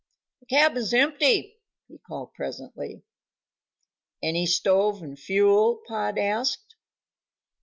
[0.39, 3.03] "The cabin's empty," he called presently.
[4.23, 6.73] "Any stove and fuel?" Pod asked.